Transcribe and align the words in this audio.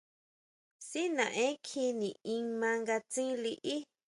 Si 0.87 1.01
naʼen 1.17 1.53
kjí 1.67 1.83
niʼín 1.99 2.45
ma 2.59 2.69
nga 2.81 2.95
tsín 3.11 3.31
liʼí. 3.43 3.75